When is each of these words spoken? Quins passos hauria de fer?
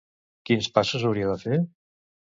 Quins 0.49 0.69
passos 0.77 1.05
hauria 1.11 1.29
de 1.33 1.37
fer? 1.45 1.63